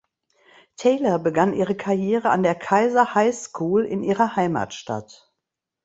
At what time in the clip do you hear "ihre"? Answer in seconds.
1.53-1.75